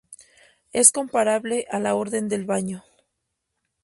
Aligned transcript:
Es 0.73 0.91
comparable 0.91 1.67
a 1.69 1.77
la 1.79 1.93
Orden 1.93 2.27
del 2.27 2.45
Baño. 2.45 2.83